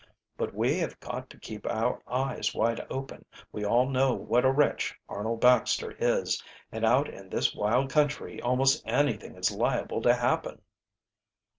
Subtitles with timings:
[0.35, 3.23] "But we have got to keep our eyes wide open.
[3.51, 8.41] We all know what a wretch Arnold Baxter is, and out in this wild country
[8.41, 10.63] almost anything is liable to happen."